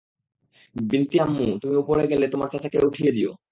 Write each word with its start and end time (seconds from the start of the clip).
বিন্তি 0.75 1.17
আম্মু, 1.19 1.45
তুমি 1.61 1.75
ঊপরে 1.75 2.03
গেলে, 2.07 2.25
তোমার 2.27 2.49
চাচাকে 2.51 2.77
উঠিয়ে 2.85 3.11
দিও। 3.11 3.31